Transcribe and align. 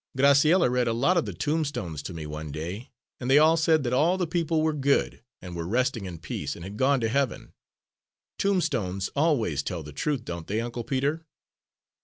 Graciella 0.17 0.67
read 0.67 0.87
a 0.87 0.93
lot 0.93 1.15
of 1.15 1.25
the 1.27 1.33
tombstones 1.35 2.01
to 2.01 2.11
me 2.11 2.25
one 2.25 2.51
day, 2.51 2.89
and 3.19 3.29
they 3.29 3.37
all 3.37 3.55
said 3.55 3.83
that 3.83 3.93
all 3.93 4.17
the 4.17 4.25
people 4.25 4.63
were 4.63 4.73
good, 4.73 5.21
and 5.43 5.55
were 5.55 5.67
resting 5.67 6.05
in 6.07 6.17
peace, 6.17 6.55
and 6.55 6.63
had 6.65 6.75
gone 6.75 6.99
to 7.01 7.07
heaven. 7.07 7.53
Tombstones 8.39 9.09
always 9.15 9.61
tell 9.61 9.83
the 9.83 9.93
truth, 9.93 10.25
don't 10.25 10.47
they, 10.47 10.59
Uncle 10.59 10.83
Peter?" 10.83 11.27